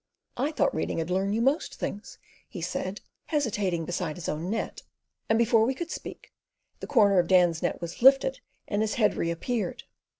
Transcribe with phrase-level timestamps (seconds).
[0.35, 2.17] "I thought reading 'ud learn you most things,"
[2.49, 4.81] he said, hesitating beside his own net;
[5.29, 6.33] and before we could speak,
[6.79, 9.83] the corner of Dan's net was lifted and his head reappeared.